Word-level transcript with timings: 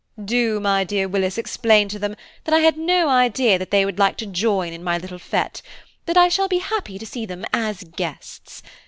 "Do, 0.25 0.59
my 0.59 0.83
dear 0.83 1.07
Willis, 1.07 1.37
explain 1.37 1.87
to 1.89 1.99
them 1.99 2.15
that 2.45 2.55
I 2.55 2.61
had 2.61 2.75
no 2.75 3.07
idea 3.07 3.59
that 3.59 3.69
they 3.69 3.85
would 3.85 3.99
like 3.99 4.17
to 4.17 4.25
join 4.25 4.73
in 4.73 4.83
my 4.83 4.97
little 4.97 5.19
fête, 5.19 5.61
but 5.61 5.61
that 6.13 6.17
I 6.17 6.27
shall 6.27 6.47
be 6.47 6.57
happy 6.57 6.97
to 6.97 7.05
see 7.05 7.27
them 7.27 7.45
as 7.53 7.83
guests. 7.83 8.63